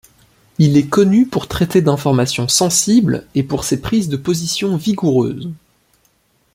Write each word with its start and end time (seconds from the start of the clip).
Il 0.57 0.77
est 0.77 0.87
connu 0.89 1.27
pour 1.27 1.47
traiter 1.47 1.83
d’informations 1.83 2.47
sensibles 2.47 3.27
et 3.35 3.43
pour 3.43 3.63
ses 3.63 3.79
prises 3.79 4.09
de 4.09 4.17
position 4.17 4.75
vigoureuses. 4.75 5.51